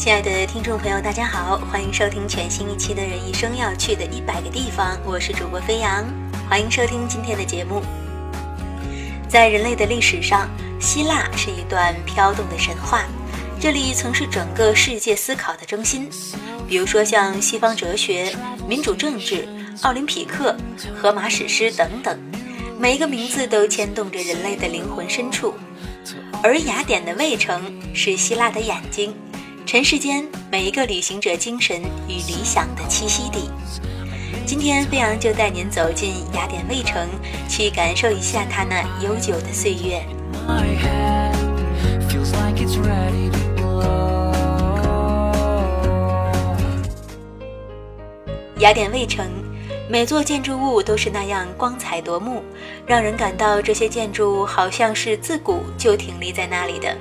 [0.00, 6.06] 亲爱的听众朋友，大家好，欢迎收听全新一期的《人一生要去的一百个地方》，我是主播飞扬，
[6.48, 7.82] 欢迎收听今天的节目。
[9.28, 10.48] 在人类的历史上，
[10.80, 13.04] 希腊是一段飘动的神话，
[13.60, 16.08] 这里曾是整个世界思考的中心。
[16.66, 18.34] 比如说像西方哲学、
[18.66, 19.46] 民主政治、
[19.82, 20.56] 奥林匹克、
[20.96, 22.18] 荷马史诗等等，
[22.78, 25.52] 每一个名字都牵动着人类的灵魂深处。
[26.42, 29.14] 而雅典的卫城是希腊的眼睛。
[29.70, 33.48] 尘世间每一个旅行者精神与理想的栖息地。
[34.44, 37.08] 今天飞扬就带您走进雅典卫城，
[37.48, 40.04] 去感受一下它那悠久的岁月。
[48.58, 49.24] 雅典卫城，
[49.88, 52.42] 每座建筑物都是那样光彩夺目，
[52.84, 56.92] 让人感到这些建筑好像是自古就挺立在那里的。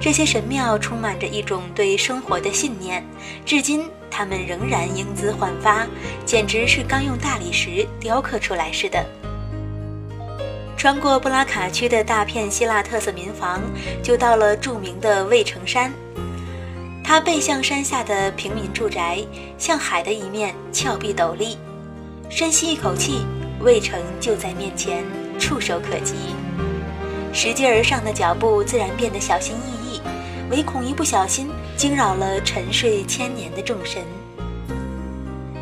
[0.00, 3.04] 这些神庙充满着一种对生活的信念，
[3.44, 5.86] 至今它们仍然英姿焕发，
[6.24, 9.04] 简直是刚用大理石雕刻出来似的。
[10.76, 13.62] 穿过布拉卡区的大片希腊特色民房，
[14.02, 15.92] 就到了著名的卫城山。
[17.02, 19.18] 它背向山下的平民住宅，
[19.56, 21.56] 向海的一面峭壁陡立。
[22.28, 23.24] 深吸一口气，
[23.60, 25.04] 卫城就在面前，
[25.38, 26.14] 触手可及。
[27.36, 30.00] 拾级而上的脚步自然变得小心翼翼。
[30.50, 34.02] 唯恐一不小心惊扰了沉睡千年的众神。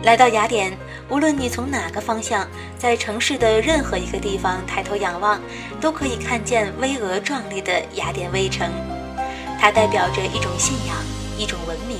[0.04, 0.72] 来到雅典，
[1.08, 2.46] 无论你从哪个方向，
[2.78, 5.40] 在城市的任何一个地方抬头仰望，
[5.80, 8.70] 都可以看见巍峨壮丽的雅典卫城。
[9.58, 10.96] 它代表着一种信仰，
[11.36, 11.98] 一种文明。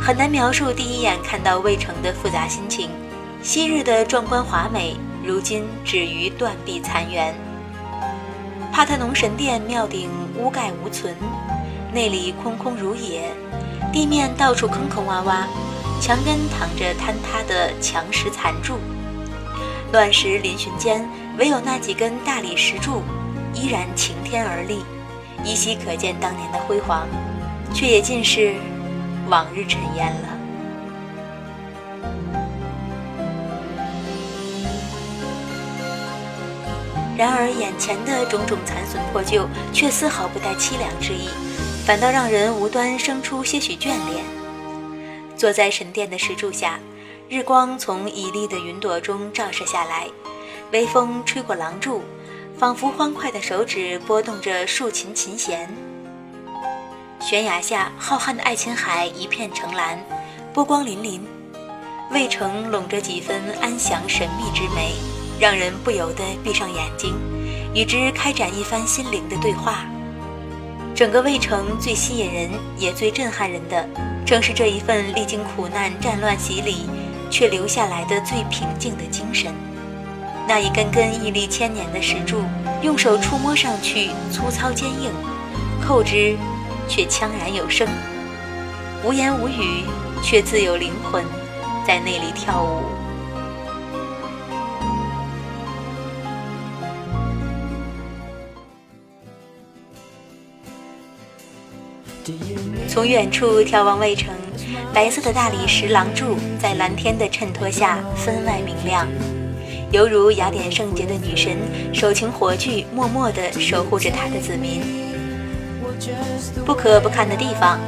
[0.00, 2.88] 很难描述第一眼看到卫城的复杂心情。
[3.42, 7.34] 昔日的壮观华美，如今止于断壁残垣。
[8.72, 11.14] 帕特农神殿庙顶屋盖无存。
[11.92, 13.30] 内里空空如也，
[13.92, 15.44] 地面到处坑坑洼洼，
[16.00, 18.78] 墙根躺着坍塌的墙石残柱，
[19.92, 21.06] 乱石嶙峋间，
[21.38, 23.02] 唯有那几根大理石柱
[23.52, 24.82] 依然擎天而立，
[25.44, 27.06] 依稀可见当年的辉煌，
[27.74, 28.54] 却也尽是
[29.28, 30.31] 往日尘烟了。
[37.16, 41.28] 然而眼前的种种残损破旧，却丝毫不带凄凉之意。
[41.84, 44.24] 反倒让人无端生出些许眷恋。
[45.36, 46.78] 坐在神殿的石柱下，
[47.28, 50.06] 日光从绮丽的云朵中照射下来，
[50.70, 52.02] 微风吹过廊柱，
[52.56, 55.68] 仿佛欢快的手指拨动着竖琴琴弦。
[57.20, 59.98] 悬崖下浩瀚的爱琴海一片澄蓝，
[60.54, 61.20] 波光粼粼，
[62.12, 64.94] 渭城笼着几分安详神秘之美，
[65.42, 67.16] 让人不由得闭上眼睛，
[67.74, 69.84] 与之开展一番心灵的对话。
[70.94, 72.48] 整个渭城最吸引人
[72.78, 73.84] 也最震撼人的，
[74.24, 76.88] 正是这一份历经苦难、战乱洗礼，
[77.28, 79.52] 却留下来的最平静的精神。
[80.46, 82.44] 那一根根屹立千年的石柱，
[82.80, 85.10] 用手触摸上去粗糙坚硬，
[85.84, 86.36] 扣之
[86.88, 87.88] 却锵然有声，
[89.02, 89.86] 无言无语
[90.22, 91.24] 却自有灵魂
[91.84, 93.01] 在那里跳舞。
[102.88, 104.32] 从远处眺望渭城，
[104.92, 109.06] 白色的大理石廊柱在蓝天的衬托下分外明亮，
[109.90, 111.56] 犹如雅典圣洁的女神，
[111.92, 114.82] 手擎火炬，默默地守护着她的子民。
[116.64, 117.80] 不可不看的地方，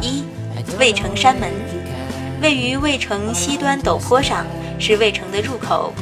[0.00, 0.24] 一，
[0.78, 1.50] 渭城山门，
[2.42, 4.46] 位于渭城西端陡坡上，
[4.78, 5.92] 是渭城的入口。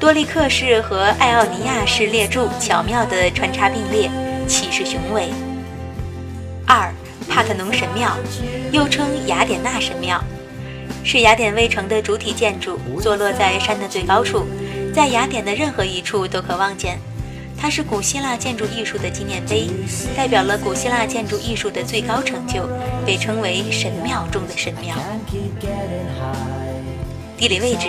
[0.00, 4.10] 多利克式和爱奥尼亚式列柱巧妙地穿插并列，
[4.46, 5.28] 气势雄伟。
[6.66, 6.92] 二。
[7.28, 8.16] 帕特农神庙，
[8.72, 10.22] 又称雅典娜神庙，
[11.04, 14.46] 是雅典卫城的主体建筑，坐落在山的最高处，
[14.94, 16.98] 在雅典的任何一处都可望见。
[17.60, 19.68] 它是古希腊建筑艺术的纪念碑，
[20.16, 22.68] 代表了古希腊建筑艺术的最高成就，
[23.04, 24.96] 被称为神庙中的神庙。
[27.36, 27.88] 地理位置：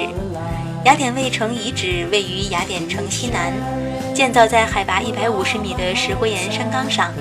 [0.86, 3.53] 雅典卫城遗址位于雅典城西南，
[4.13, 7.12] 建造在海拔一百五十米的石灰岩山岗上。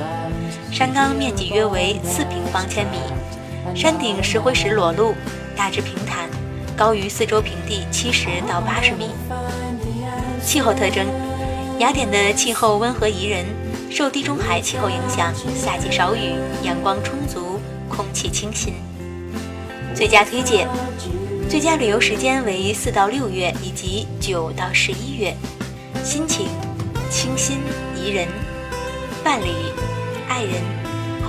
[0.78, 2.98] 山岗面积约为四平方千米，
[3.74, 5.12] 山顶石灰石裸露，
[5.56, 6.30] 大致平坦，
[6.76, 9.10] 高于四周平地七十到八十米。
[10.40, 11.04] 气候特征：
[11.80, 13.44] 雅典的气候温和宜人，
[13.90, 17.58] 受地中海气候影响，夏季少雨，阳光充足，
[17.88, 18.74] 空气清新。
[19.96, 20.68] 最佳推荐：
[21.50, 25.34] 最佳旅游时间为四到六月以及九到十一月。
[26.04, 26.46] 心情：
[27.10, 27.58] 清新
[27.96, 28.28] 宜人，
[29.24, 29.48] 伴侣、
[30.28, 30.54] 爱人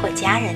[0.01, 0.55] 或家人。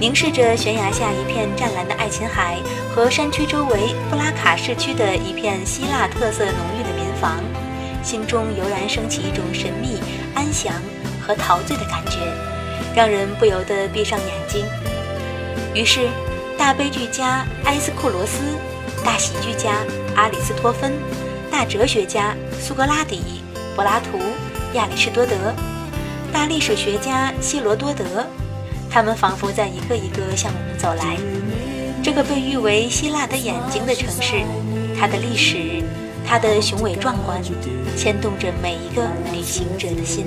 [0.00, 2.58] 凝视着悬崖下一片湛蓝的爱琴海
[2.94, 7.42] 和山区周围布拉卡市区的一片希腊特色浓郁的民房，
[8.02, 10.00] 心中油然升起一种神秘、
[10.34, 10.74] 安详
[11.26, 12.18] 和陶醉的感觉，
[12.94, 14.66] 让人不由得闭上眼睛。
[15.74, 16.06] 于是，
[16.58, 18.42] 大悲剧家埃斯库罗斯、
[19.02, 19.76] 大喜剧家
[20.14, 20.92] 阿里斯托芬、
[21.54, 23.40] 大哲学家苏格拉底、
[23.76, 24.18] 柏拉图、
[24.72, 25.36] 亚里士多德、
[26.32, 28.04] 大历史学家希罗多德。
[28.90, 31.16] 他们仿佛在一个一个向我们走来。
[32.02, 34.42] 这个被誉为“希腊的眼睛”的城市，
[34.98, 35.80] 它的历史，
[36.26, 37.40] 它的雄伟壮观，
[37.96, 40.26] 牵动着每一个旅行者的心。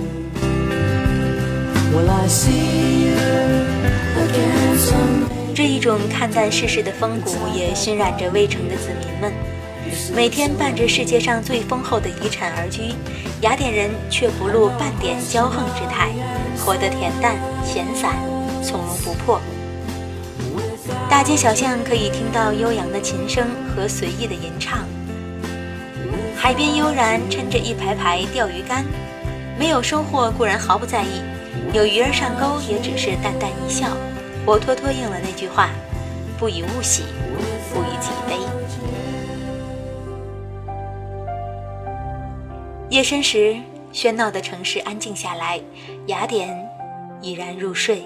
[5.54, 9.57] 这一种看淡世事的风骨，也熏染着渭城的子民们。
[10.16, 12.94] 每天伴着世界上最丰厚的遗产而居，
[13.42, 16.10] 雅典人却不露半点骄横之态，
[16.58, 18.16] 活得恬淡闲散。
[18.64, 19.40] 从容不迫，
[21.10, 24.80] 大街小巷可以听到悠扬的琴声和随意的吟唱。
[26.36, 28.86] 海边悠然撑着一排排钓鱼竿，
[29.58, 31.22] 没有收获固然毫不在意，
[31.74, 33.96] 有鱼儿上钩也只是淡淡一笑，
[34.46, 35.70] 活脱脱应了那句话：
[36.38, 37.04] 不以物喜，
[37.72, 38.36] 不以己悲。
[42.90, 43.58] 夜深时，
[43.92, 45.60] 喧闹的城市安静下来，
[46.06, 46.58] 雅典
[47.22, 48.02] 已然入睡。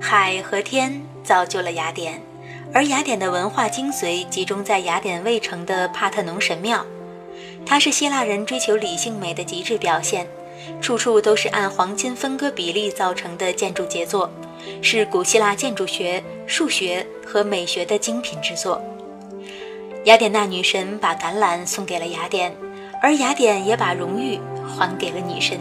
[0.00, 2.18] 海和天造就了雅典，
[2.72, 6.82] 而雅典的文化精髓集中在雅典卫城的帕特农神庙。
[7.66, 10.26] 它是希腊人追求理性美的极致表现，
[10.80, 14.30] 处处都是按黄金分割比例造成的建筑杰作，
[14.80, 18.80] 是古希腊建筑学、数学和美学的精品之作。
[20.06, 22.54] 雅典娜女神把橄榄送给了雅典，
[23.02, 25.58] 而雅典也把荣誉还给了女神。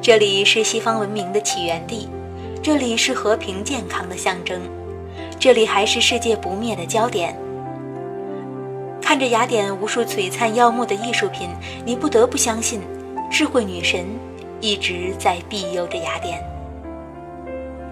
[0.00, 2.08] 这里是西方文明的起源地。
[2.62, 4.62] 这里是和平健康的象征，
[5.38, 7.36] 这里还是世界不灭的焦点。
[9.02, 11.50] 看着雅典无数璀璨耀目的艺术品，
[11.84, 12.80] 你不得不相信，
[13.30, 14.06] 智慧女神
[14.58, 16.42] 一直在庇佑着雅典。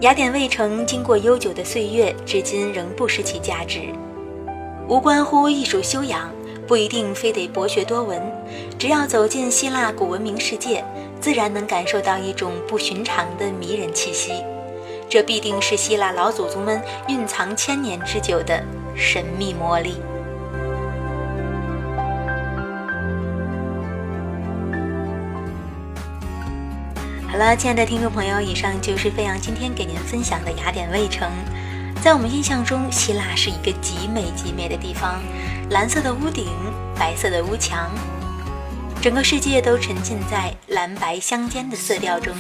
[0.00, 3.82] 雅典卫城经过悠久的岁月，至今仍不失其价值。
[4.90, 6.28] 无关乎艺术修养，
[6.66, 8.20] 不一定非得博学多闻，
[8.76, 10.84] 只要走进希腊古文明世界，
[11.20, 14.32] 自然能感受到一种不寻常的迷人气息。
[15.08, 18.64] 这必定是希腊老祖宗们蕴藏千年之久的
[18.96, 19.94] 神秘魔力。
[27.30, 31.30] 好了，亲爱的听众朋友，以上就是飞扬今天给您分享的雅典卫城。
[32.02, 35.20] 在我们印象中，希腊是一个极美极美的地方，
[35.68, 36.46] 蓝色的屋顶，
[36.96, 37.90] 白色的屋墙，
[39.02, 42.34] 整个世界都沉浸在蓝白相间的色调中，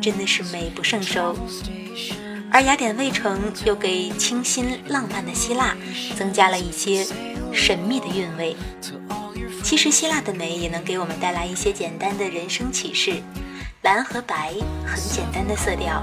[0.00, 1.36] 真的是美不胜收。
[2.50, 5.76] 而雅典卫城又给清新浪漫的希腊
[6.16, 7.06] 增加了一些
[7.52, 8.56] 神秘的韵味。
[9.62, 13.22] 其实希腊的美也能给我们带来一些简单的人生启示。
[13.82, 14.52] 蓝和白
[14.84, 16.02] 很简单的色调，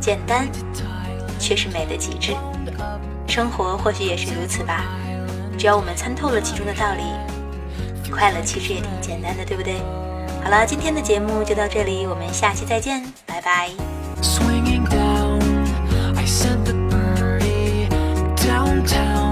[0.00, 0.48] 简单
[1.42, 2.36] 却是美的极致。
[3.26, 4.84] 生活或许也是如此吧，
[5.58, 7.02] 只要我们参透了其中的道理，
[8.10, 9.74] 快乐其实也挺简单的，对不对？
[10.44, 13.70] 好了，今天的节目就到这里，我们下期再见，拜拜。
[14.22, 17.88] Swinging down，I said the birdie
[18.36, 19.31] downtown。